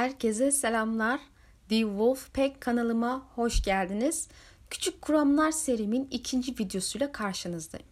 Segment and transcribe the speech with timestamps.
[0.00, 1.20] Herkese selamlar.
[1.68, 4.28] The Wolfpack kanalıma hoş geldiniz.
[4.70, 7.86] Küçük Kuramlar serimin ikinci videosuyla karşınızdayım.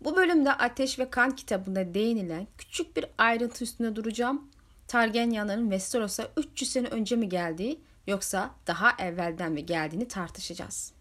[0.00, 4.50] Bu bölümde Ateş ve Kan kitabında değinilen küçük bir ayrıntı üstüne duracağım.
[4.88, 10.92] Targaryenların Westeros'a 300 sene önce mi geldiği yoksa daha evvelden mi geldiğini tartışacağız.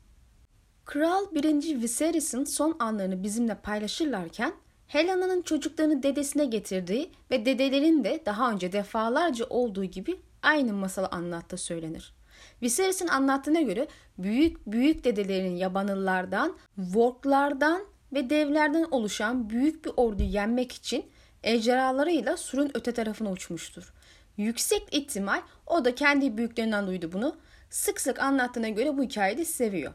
[0.86, 1.82] Kral 1.
[1.82, 4.54] Viserys'in son anlarını bizimle paylaşırlarken
[4.88, 11.58] Helena'nın çocuklarını dedesine getirdiği ve dedelerin de daha önce defalarca olduğu gibi aynı masalı anlattığı
[11.58, 12.14] söylenir.
[12.62, 13.88] Viserys'in anlattığına göre
[14.18, 17.82] büyük büyük dedelerin yabanıllardan, vorklardan
[18.14, 21.06] ve devlerden oluşan büyük bir orduyu yenmek için
[21.44, 23.94] ejderhalarıyla surun öte tarafına uçmuştur.
[24.38, 27.36] Yüksek ihtimal o da kendi büyüklerinden duydu bunu.
[27.70, 29.94] Sık sık anlattığına göre bu hikayeyi de seviyor.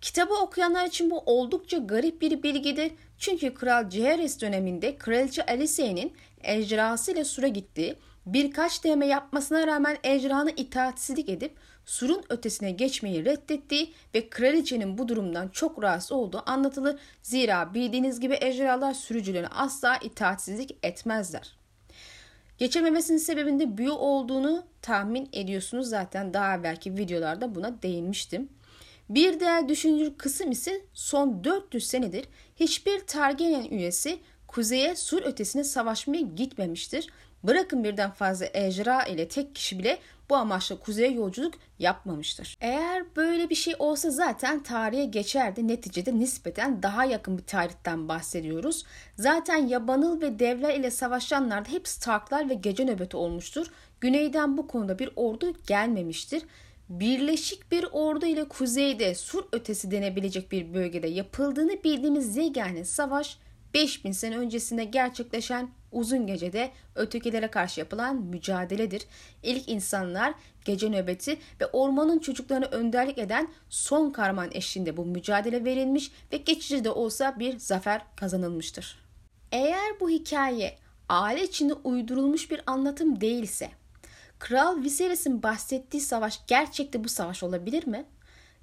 [0.00, 2.92] Kitabı okuyanlar için bu oldukça garip bir bilgidir.
[3.18, 6.12] Çünkü Kral Jaehaerys döneminde Kraliçe Alicei'nin
[6.42, 14.28] ejderhasıyla sura gittiği, birkaç deneme yapmasına rağmen ejderhanı itaatsizlik edip surun ötesine geçmeyi reddettiği ve
[14.30, 16.96] kraliçenin bu durumdan çok rahatsız olduğu anlatılır.
[17.22, 21.56] Zira bildiğiniz gibi ejderhalar sürücülerine asla itaatsizlik etmezler.
[22.58, 25.88] Geçememesinin sebebinde büyü olduğunu tahmin ediyorsunuz.
[25.88, 28.48] Zaten daha evvelki videolarda buna değinmiştim.
[29.08, 32.24] Bir diğer düşündürü kısım ise son 400 senedir
[32.56, 37.08] hiçbir Targaryen üyesi kuzeye sur ötesine savaşmaya gitmemiştir.
[37.44, 39.98] Bırakın birden fazla ejderha ile tek kişi bile
[40.30, 42.56] bu amaçla kuzeye yolculuk yapmamıştır.
[42.60, 45.68] Eğer böyle bir şey olsa zaten tarihe geçerdi.
[45.68, 48.84] Neticede nispeten daha yakın bir tarihten bahsediyoruz.
[49.16, 53.66] Zaten yabanıl ve devler ile savaşanlar da hep Starklar ve gece nöbeti olmuştur.
[54.00, 56.42] Güneyden bu konuda bir ordu gelmemiştir
[57.00, 63.38] birleşik bir ordu ile kuzeyde sur ötesi denebilecek bir bölgede yapıldığını bildiğimiz yegane savaş
[63.74, 69.02] 5000 sene öncesinde gerçekleşen uzun gecede ötekilere karşı yapılan mücadeledir.
[69.42, 70.34] İlk insanlar
[70.64, 76.84] gece nöbeti ve ormanın çocuklarını önderlik eden son karman eşliğinde bu mücadele verilmiş ve geçici
[76.84, 78.98] de olsa bir zafer kazanılmıştır.
[79.52, 80.76] Eğer bu hikaye
[81.08, 83.70] aile içinde uydurulmuş bir anlatım değilse
[84.38, 88.04] Kral Viserys'in bahsettiği savaş gerçekte bu savaş olabilir mi?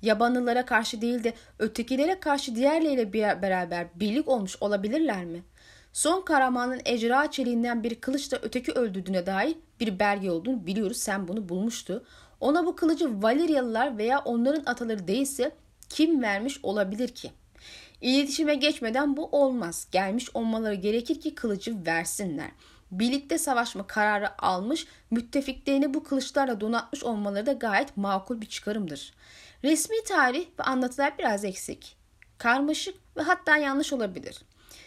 [0.01, 5.43] Yabanlılara karşı değil de ötekilere karşı diğerleriyle beraber birlik olmuş olabilirler mi?
[5.93, 10.97] Son kahramanın ecra çeliğinden bir kılıçla öteki öldürdüğüne dair bir belge olduğunu biliyoruz.
[10.97, 12.03] Sen bunu bulmuştu.
[12.39, 15.51] Ona bu kılıcı Valeryalılar veya onların ataları değilse
[15.89, 17.31] kim vermiş olabilir ki?
[18.01, 19.87] İletişime geçmeden bu olmaz.
[19.91, 22.51] Gelmiş olmaları gerekir ki kılıcı versinler
[22.91, 29.13] birlikte savaşma kararı almış, müttefiklerini bu kılıçlarla donatmış olmaları da gayet makul bir çıkarımdır.
[29.63, 31.97] Resmi tarih ve anlatılar biraz eksik,
[32.37, 34.41] karmaşık ve hatta yanlış olabilir.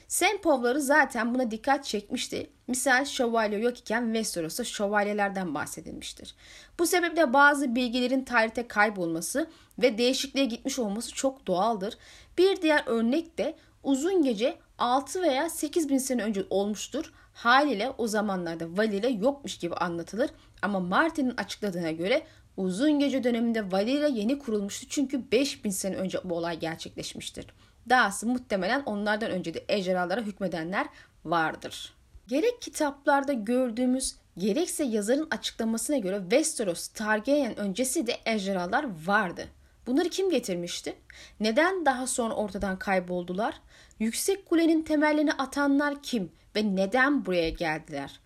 [0.09, 2.51] Sempovları zaten buna dikkat çekmişti.
[2.67, 6.35] Misal şövalye yok iken Westeros'ta şövalyelerden bahsedilmiştir.
[6.79, 11.99] Bu sebeple bazı bilgilerin tarihte kaybolması ve değişikliğe gitmiş olması çok doğaldır.
[12.39, 17.13] Bir diğer örnek de uzun gece 6 veya 8 bin sene önce olmuştur.
[17.33, 20.31] Haliyle o zamanlarda Valile yokmuş gibi anlatılır
[20.63, 22.27] ama Martin'in açıkladığına göre
[22.57, 27.47] uzun gece döneminde Valile yeni kurulmuştu çünkü 5000 sene önce bu olay gerçekleşmiştir.
[27.89, 30.87] Dahası muhtemelen onlardan önce de ejderhalara hükmedenler
[31.25, 31.95] vardır.
[32.29, 39.49] Gerek kitaplarda gördüğümüz gerekse yazarın açıklamasına göre Westeros Targaryen öncesi de ejderhalar vardı.
[39.87, 40.95] Bunları kim getirmişti?
[41.41, 43.55] Neden daha sonra ortadan kayboldular?
[43.99, 48.21] Yüksek kulenin temellerini atanlar kim ve neden buraya geldiler?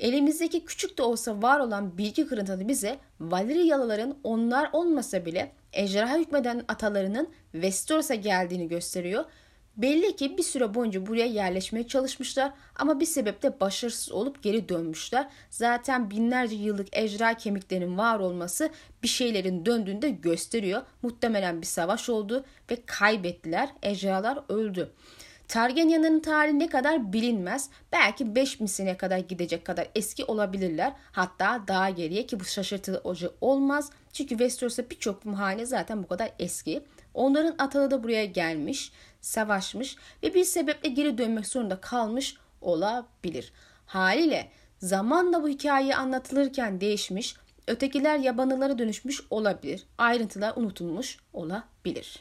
[0.00, 6.64] Elimizdeki küçük de olsa var olan bilgi kırıntıları bize Valeryalıların onlar olmasa bile ejderha hükmeden
[6.68, 9.24] atalarının Vestoros'a geldiğini gösteriyor
[9.78, 15.28] Belli ki bir süre boyunca buraya yerleşmeye çalışmışlar ama bir sebeple başarısız olup geri dönmüşler.
[15.50, 18.70] Zaten binlerce yıllık ejderha kemiklerinin var olması
[19.02, 20.82] bir şeylerin döndüğünü gösteriyor.
[21.02, 23.68] Muhtemelen bir savaş oldu ve kaybettiler.
[23.82, 24.92] Ejderhalar öldü.
[25.48, 27.70] Targaryen'in tarihi ne kadar bilinmez.
[27.92, 30.92] Belki 5000 seneye kadar gidecek kadar eski olabilirler.
[31.12, 33.90] Hatta daha geriye ki bu şaşırtıcı olmaz.
[34.12, 36.82] Çünkü Westeros'ta birçok hane zaten bu kadar eski.
[37.14, 43.52] Onların ataları da buraya gelmiş, savaşmış ve bir sebeple geri dönmek zorunda kalmış olabilir.
[43.86, 44.48] Haliyle
[44.78, 47.36] zamanla bu hikaye anlatılırken değişmiş,
[47.66, 49.86] ötekiler yabanılara dönüşmüş olabilir.
[49.98, 52.18] Ayrıntılar unutulmuş olabilir.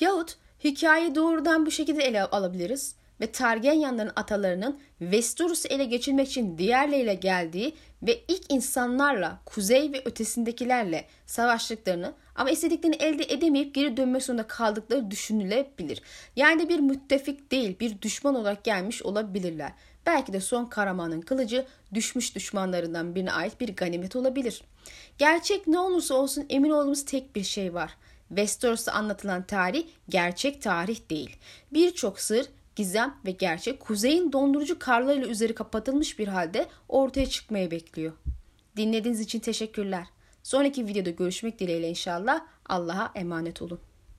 [0.00, 7.14] Yahut hikayeyi doğrudan bu şekilde ele alabiliriz ve Targaryenların atalarının Westeros'u ele geçirmek için diğerleriyle
[7.14, 14.46] geldiği ve ilk insanlarla kuzey ve ötesindekilerle savaştıklarını ama istediklerini elde edemeyip geri dönmek zorunda
[14.46, 16.02] kaldıkları düşünülebilir.
[16.36, 19.72] Yani bir müttefik değil bir düşman olarak gelmiş olabilirler.
[20.06, 24.62] Belki de son Karaman'ın kılıcı düşmüş düşmanlarından birine ait bir ganimet olabilir.
[25.18, 27.96] Gerçek ne olursa olsun emin olduğumuz tek bir şey var.
[28.28, 31.36] Westeros'ta anlatılan tarih gerçek tarih değil.
[31.72, 32.46] Birçok sır,
[32.76, 38.12] gizem ve gerçek kuzeyin dondurucu karlarıyla üzeri kapatılmış bir halde ortaya çıkmayı bekliyor.
[38.76, 40.06] Dinlediğiniz için teşekkürler.
[40.42, 42.40] Sonraki videoda görüşmek dileğiyle inşallah.
[42.66, 43.80] Allah'a emanet olun.